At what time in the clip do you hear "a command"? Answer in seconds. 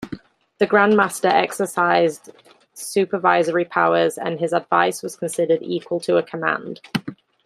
6.17-6.81